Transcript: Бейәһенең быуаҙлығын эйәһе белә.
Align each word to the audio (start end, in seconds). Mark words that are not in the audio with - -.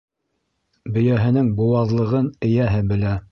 Бейәһенең 0.95 1.53
быуаҙлығын 1.61 2.35
эйәһе 2.51 2.85
белә. 2.93 3.15